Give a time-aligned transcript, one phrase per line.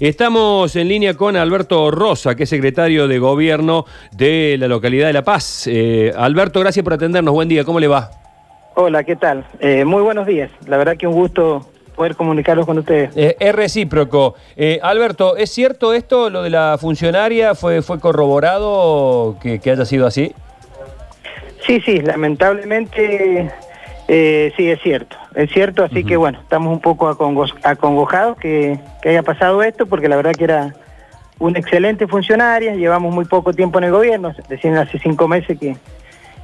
[0.00, 5.12] Estamos en línea con Alberto Rosa, que es secretario de Gobierno de la localidad de
[5.12, 5.66] La Paz.
[5.66, 7.34] Eh, Alberto, gracias por atendernos.
[7.34, 8.12] Buen día, ¿cómo le va?
[8.76, 9.44] Hola, ¿qué tal?
[9.58, 10.52] Eh, muy buenos días.
[10.68, 11.66] La verdad que un gusto
[11.96, 13.10] poder comunicarlos con ustedes.
[13.16, 14.36] Eh, es recíproco.
[14.56, 17.56] Eh, Alberto, ¿es cierto esto, lo de la funcionaria?
[17.56, 20.32] ¿Fue, fue corroborado que, que haya sido así?
[21.66, 23.50] Sí, sí, lamentablemente
[24.08, 25.16] eh, sí, es cierto.
[25.34, 27.08] Es cierto, así que bueno, estamos un poco
[27.62, 30.74] acongojados que, que haya pasado esto, porque la verdad que era
[31.38, 35.76] una excelente funcionaria, llevamos muy poco tiempo en el gobierno, decían hace cinco meses que...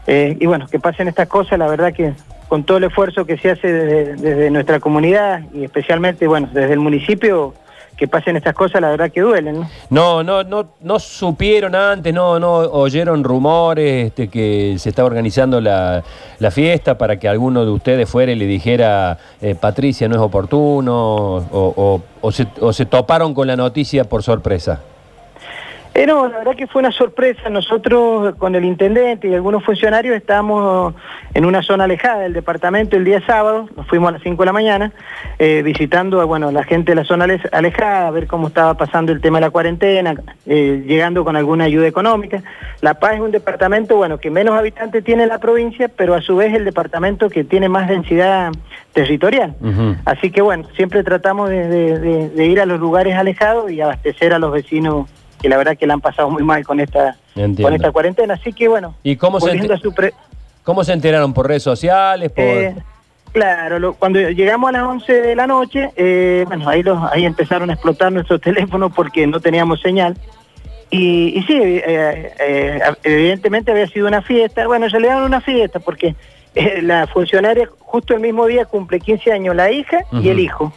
[0.07, 2.13] eh, y bueno, que pasen estas cosas, la verdad que
[2.49, 6.75] con todo el esfuerzo que se hace desde, desde nuestra comunidad y especialmente, bueno, desde
[6.75, 7.55] el municipio,
[7.97, 10.23] que pasen estas cosas, la verdad que duelen, ¿no?
[10.23, 16.03] No, no, no, supieron antes, no, no oyeron rumores este, que se estaba organizando la,
[16.51, 21.37] fiesta para que alguno de ustedes fuera y le dijera eh, Patricia no es oportuno
[21.51, 24.81] o se, o se toparon con la noticia por sorpresa.
[25.97, 27.49] Eh, no, la verdad que fue una sorpresa.
[27.51, 30.93] Nosotros con el intendente y algunos funcionarios estábamos
[31.35, 34.47] en una zona alejada del departamento el día sábado, nos fuimos a las 5 de
[34.47, 34.93] la mañana,
[35.39, 38.75] eh, visitando a bueno, la gente de la zona ale- alejada, a ver cómo estaba
[38.75, 40.15] pasando el tema de la cuarentena,
[40.47, 42.43] eh, llegando con alguna ayuda económica.
[42.81, 46.21] La Paz es un departamento bueno, que menos habitantes tiene en la provincia, pero a
[46.23, 48.51] su vez el departamento que tiene más densidad
[48.93, 49.55] territorial.
[50.05, 53.81] Así que bueno, siempre tratamos de, de- de- de ir a los lugares alejados y
[53.81, 55.09] abastecer a los vecinos
[55.45, 57.65] que la verdad que la han pasado muy mal con esta, Entiendo.
[57.65, 58.33] con esta cuarentena.
[58.33, 60.15] Así que bueno, ¿Y cómo se, volviendo ente- a su pre-
[60.63, 61.35] cómo se enteraron?
[61.35, 62.33] ¿Por redes sociales?
[62.33, 62.43] Por...
[62.47, 62.75] eh,
[63.31, 67.27] claro, lo- cuando llegamos a las 11 de la noche, eh, bueno, ahí, los, ahí
[67.27, 70.17] empezaron a explotar nuestros teléfonos porque no teníamos señal.
[70.91, 74.67] Y, y sí, eh, evidentemente había sido una fiesta.
[74.67, 76.15] Bueno, en realidad era una fiesta porque
[76.81, 80.73] la funcionaria justo el mismo día cumple 15 años la hija y el hijo.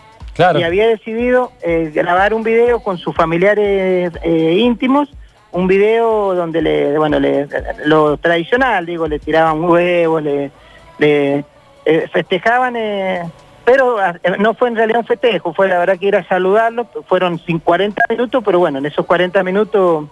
[0.60, 5.10] Y había decidido eh, grabar un video con sus familiares eh, íntimos,
[5.52, 7.48] un video donde le, bueno, le,
[7.86, 10.52] lo tradicional, digo, le tiraban huevos, le,
[11.00, 11.44] eh,
[12.12, 12.76] festejaban,
[13.66, 13.98] pero
[14.40, 17.60] no fue en realidad un festejo, fue la verdad que ir a saludarlo, fueron sin
[17.60, 20.06] 40 minutos, pero bueno, en esos 40 minutos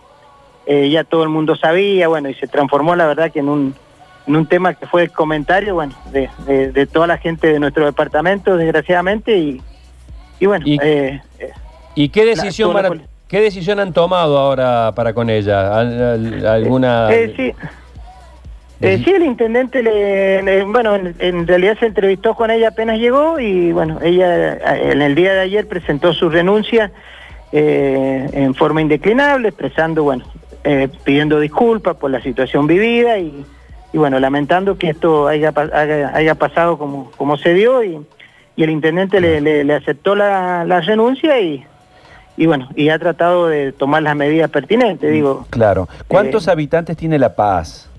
[0.68, 3.76] ya todo el mundo sabía, bueno, y se transformó la verdad que en un,
[4.26, 7.60] en un tema que fue el comentario, bueno, de, de- de toda la gente de
[7.60, 9.62] nuestro departamento, desgraciadamente, y,
[10.40, 11.52] y bueno, Y- eh, eh,
[11.96, 15.30] ¿Y qué decisión, toda la van a- poli- qué decisión han tomado ahora para con
[15.30, 15.78] ella?
[15.80, 17.08] ¿Al- al- ¿Alguna...?
[17.14, 17.54] eh, sí.
[18.82, 23.00] Eh, sí, el intendente, le, le- bueno, en, en realidad se entrevistó con ella apenas
[23.00, 24.58] llegó y bueno, ella
[24.92, 26.92] en el día de ayer presentó su renuncia
[27.54, 30.26] eh, en forma indeclinable, expresando, bueno,
[30.66, 33.46] eh, pidiendo disculpas por la situación vivida y,
[33.94, 35.54] y, bueno, lamentando que esto haya,
[36.14, 38.06] haya pasado como, como se dio y,
[38.56, 41.64] y el intendente le, le- le aceptó la, la renuncia y,
[42.38, 45.46] y bueno, y ha tratado de tomar las medidas pertinentes, digo.
[45.50, 45.88] Claro.
[46.08, 47.90] ¿Cuántos Eh, habitantes tiene La Paz?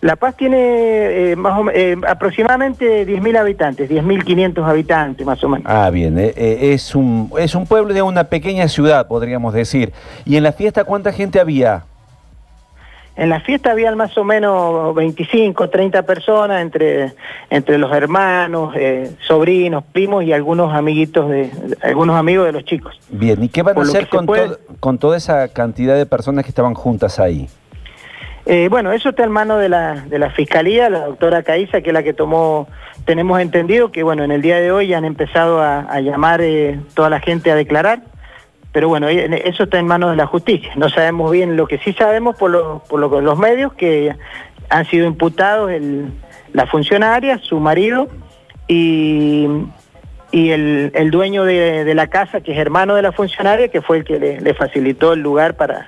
[0.00, 5.64] La Paz tiene eh, más o eh, aproximadamente 10.000 habitantes, 10.500 habitantes más o menos.
[5.66, 6.18] Ah, bien.
[6.18, 9.92] eh, eh, es, un, es un pueblo de una pequeña ciudad, podríamos decir.
[10.26, 11.84] ¿Y en la fiesta cuánta gente había?
[13.16, 17.12] En la fiesta habían más o menos 25, 30 personas entre,
[17.48, 21.48] entre los hermanos, eh, sobrinos, primos y algunos amiguitos de,
[21.82, 22.98] algunos amigos de los chicos.
[23.10, 23.40] Bien.
[23.42, 26.44] ¿Y qué van a Por hacer con, puede- to- con toda esa cantidad de personas
[26.44, 27.48] que estaban juntas ahí?
[28.46, 31.90] Eh, bueno, eso está en manos de la, de la Fiscalía, la doctora Caiza, que
[31.90, 32.66] es la que tomó,
[33.06, 36.40] tenemos entendido que bueno, en el día de hoy ya han empezado a, a llamar
[36.42, 38.02] eh, toda la gente a declarar,
[38.74, 40.72] pero bueno, eso está en manos de la justicia.
[40.76, 44.14] No sabemos bien, lo que sí sabemos por, lo- por lo- los medios, que
[44.68, 45.70] han sido imputados
[46.52, 48.08] la funcionaria, su marido
[48.66, 49.46] y,
[50.32, 53.80] y el, el dueño de, de la casa, que es hermano de la funcionaria, que
[53.80, 55.86] fue el que le, le facilitó el lugar para,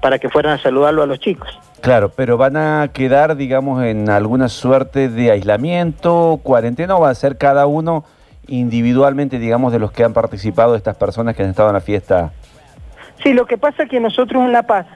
[0.00, 1.48] para que fueran a saludarlo a los chicos.
[1.80, 7.14] Claro, pero van a quedar, digamos, en alguna suerte de aislamiento, cuarentena, o va a
[7.14, 8.04] ser cada uno
[8.48, 11.80] individualmente, digamos, de los que han participado, de estas personas que han estado en la
[11.80, 12.32] fiesta.
[13.22, 14.86] Sí, lo que pasa es que nosotros en La Paz,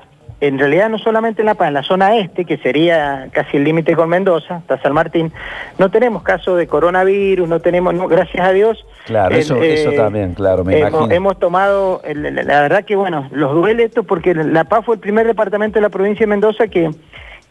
[0.40, 3.64] en realidad no solamente en La Paz, en la zona este, que sería casi el
[3.64, 5.32] límite con Mendoza, hasta San Martín,
[5.78, 8.84] no tenemos caso de coronavirus, no tenemos, no, gracias a Dios.
[9.06, 11.14] Claro, el, eso, eso eh, también, claro, me hemos, imagino.
[11.14, 15.26] hemos tomado, la verdad que bueno, los duele esto porque La Paz fue el primer
[15.26, 16.90] departamento de la provincia de Mendoza que,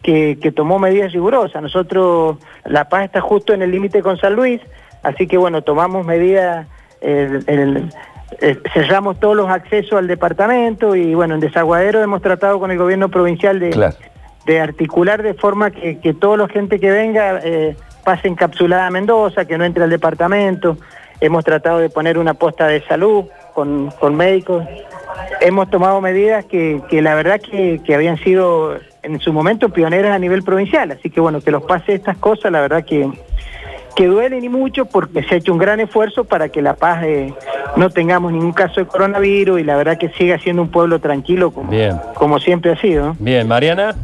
[0.02, 1.62] que, que tomó medidas rigurosas.
[1.62, 4.62] Nosotros, La Paz está justo en el límite con San Luis,
[5.04, 6.68] así que bueno, tomamos medidas,
[7.02, 7.90] el- el-
[8.42, 12.78] eh, cerramos todos los accesos al departamento y bueno, en Desaguadero hemos tratado con el
[12.78, 13.96] gobierno provincial de, Claro.
[14.46, 18.90] de articular de forma que, que toda la gente que venga eh, pase encapsulada a
[18.92, 20.78] Mendoza, que no entre al departamento.
[21.20, 24.64] hemos tratado de poner una posta de salud con, con médicos,
[25.42, 30.12] hemos tomado medidas que, que la verdad que, que habían sido en su momento pioneras
[30.12, 33.10] a nivel provincial, así que bueno, que los pase estas cosas, la verdad que,
[33.98, 37.04] que duelen y mucho porque se ha hecho un gran esfuerzo para que La Paz
[37.04, 37.34] eh,
[37.78, 41.50] no tengamos ningún caso de coronavirus y la verdad que siga siendo un pueblo tranquilo
[41.50, 42.00] como, Bien.
[42.14, 43.16] como siempre ha sido.
[43.18, 43.96] Bien, Mariana.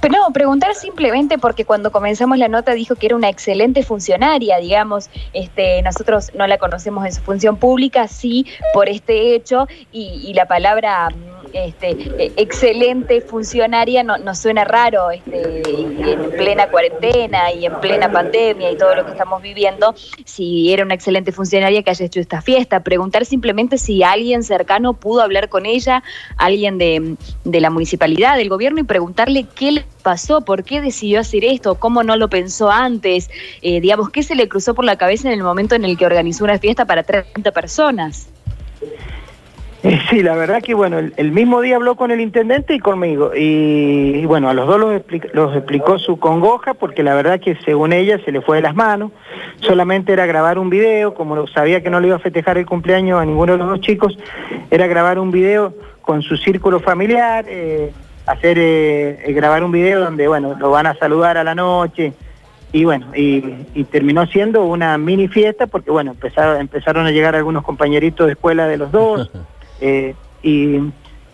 [0.00, 4.58] Pero no, preguntar simplemente porque cuando comenzamos la nota dijo que era una excelente funcionaria,
[4.58, 10.22] digamos, este, nosotros no la conocemos en su función pública, sí, por este hecho, y,
[10.24, 11.08] y la palabra
[11.52, 18.10] este, eh, excelente funcionaria no, nos suena raro este, en plena cuarentena y en plena
[18.10, 22.20] pandemia y todo lo que estamos viviendo, si era una excelente funcionaria que haya hecho
[22.20, 22.80] esta fiesta.
[22.80, 26.02] Preguntar simplemente si alguien cercano pudo hablar con ella,
[26.36, 31.20] alguien de, de la municipalidad, del gobierno, y preguntarle qué le pasó, por qué decidió
[31.20, 33.30] hacer esto, cómo no lo pensó antes,
[33.62, 36.06] eh, digamos, qué se le cruzó por la cabeza en el momento en el que
[36.06, 38.28] organizó una fiesta para 30 personas.
[39.82, 43.30] Eh, Sí, la verdad que bueno, el, mismo día habló con el intendente y conmigo.
[43.36, 47.56] Y, bueno, a los dos los, expli- los explicó su congoja porque la verdad que
[47.64, 49.12] según ella se le fue de las manos.
[49.60, 53.20] Solamente era grabar un video, como sabía que no le iba a festejar el cumpleaños
[53.20, 54.18] a ninguno de los dos chicos,
[54.70, 57.92] era grabar un video con su círculo familiar, eh,
[58.26, 62.14] hacer eh, grabar un video donde bueno, lo van a saludar a la noche.
[62.72, 63.40] Y bueno, y,
[63.84, 66.14] terminó siendo una mini fiesta porque bueno,
[66.58, 69.30] empezaron a llegar algunos compañeritos de escuela de los dos.
[69.80, 70.80] Eh, y,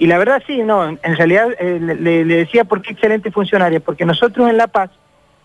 [0.06, 4.49] la verdad sí, no, en realidad eh, le, decía por qué excelente funcionaria, porque nosotros
[4.50, 4.91] en La Paz,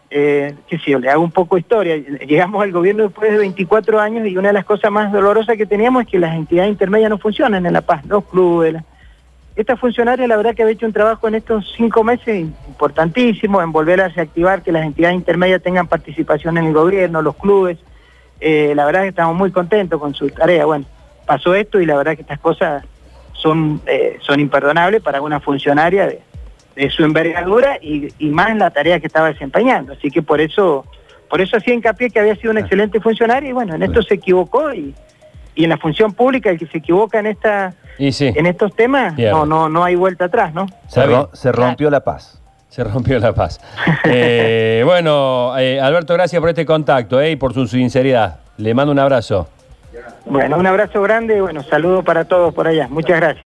[0.09, 1.95] eh, sé yo, le hago un poco de historia,
[2.27, 5.65] llegamos al gobierno después de 24 años y una de las cosas más dolorosas que
[5.65, 8.73] teníamos es que las entidades intermedias no funcionan en La Paz, los clubes.
[8.73, 8.83] la-
[9.55, 13.71] Esta funcionaria la verdad que había hecho un trabajo en estos cinco meses importantísimo en
[13.71, 17.77] volver a reactivar que las entidades intermedias tengan participación en el gobierno, los clubes.
[18.41, 20.65] Eh, la verdad que estamos muy contentos con su tarea.
[20.65, 20.85] Bueno,
[21.25, 22.85] pasó esto y la verdad que estas cosas
[23.39, 26.21] son, eh, son imperdonables para una funcionaria de,
[26.75, 29.93] de su envergadura y, y más en la tarea que estaba desempeñando.
[29.93, 30.85] Así que por eso,
[31.29, 34.15] por eso hacía hincapié que había sido una excelente funcionaria y bueno, en esto se
[34.15, 34.93] equivocó y,
[35.55, 38.73] y en la función pública el que se equivoca en esta Y sí, en estos
[38.75, 40.65] temas no, no, no hay vuelta atrás, ¿no?
[40.87, 42.41] Se, ro- se rompió la paz.
[42.69, 43.59] se rompió la paz.
[44.05, 48.39] Eh, bueno, eh, Alberto, gracias por este contacto eh, y por su sinceridad.
[48.57, 49.47] Le mando un abrazo.
[50.25, 52.87] Bueno, un abrazo grande y bueno, saludo para todos por allá.
[52.89, 53.37] Muchas gracias.